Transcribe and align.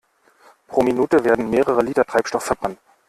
Pro 0.67 0.81
Minute 0.81 1.23
werden 1.25 1.51
mehrere 1.51 1.83
Liter 1.83 2.03
Treibstoff 2.05 2.43
verbrannt. 2.45 2.79